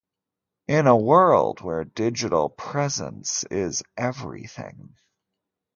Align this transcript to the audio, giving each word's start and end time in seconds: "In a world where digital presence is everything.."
"In 0.67 0.87
a 0.87 0.97
world 0.97 1.61
where 1.61 1.83
digital 1.83 2.49
presence 2.49 3.43
is 3.51 3.83
everything.." 3.95 4.95